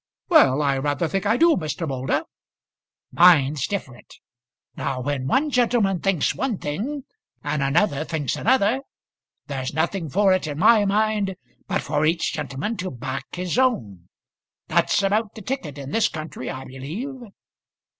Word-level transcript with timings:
"Well; 0.29 0.63
I 0.63 0.79
rather 0.79 1.07
think 1.07 1.27
I 1.27 1.37
do, 1.37 1.55
Mr. 1.55 1.87
Moulder." 1.87 2.23
"Mine's 3.11 3.67
different. 3.67 4.15
Now 4.75 4.99
when 4.99 5.27
one 5.27 5.51
gentleman 5.51 5.99
thinks 5.99 6.33
one 6.33 6.57
thing 6.57 7.03
and 7.43 7.61
another 7.61 8.03
thinks 8.03 8.35
another, 8.35 8.79
there's 9.45 9.75
nothing 9.75 10.09
for 10.09 10.33
it 10.33 10.47
in 10.47 10.57
my 10.57 10.85
mind 10.85 11.35
but 11.67 11.83
for 11.83 12.03
each 12.03 12.33
gentleman 12.33 12.77
to 12.77 12.89
back 12.89 13.35
his 13.35 13.59
own. 13.59 14.09
That's 14.67 15.03
about 15.03 15.35
the 15.35 15.41
ticket 15.43 15.77
in 15.77 15.91
this 15.91 16.09
country, 16.09 16.49
I 16.49 16.65
believe." 16.65 17.21